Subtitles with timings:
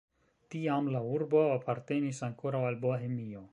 [0.53, 3.47] Tiam la urbo apartenis ankoraŭ al Bohemio.